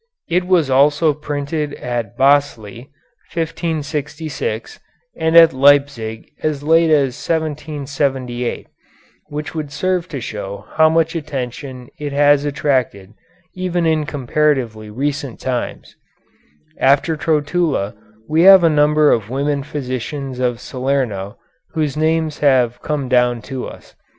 [0.27, 2.87] It was also printed at Basle,
[3.35, 4.79] 1566,
[5.15, 8.65] and at Leipzig as late as 1778,
[9.27, 13.13] which would serve to show how much attention it has attracted
[13.53, 15.95] even in comparatively recent times.
[16.79, 17.93] After Trotula
[18.27, 21.37] we have a number of women physicians of Salerno
[21.73, 23.93] whose names have come down to us.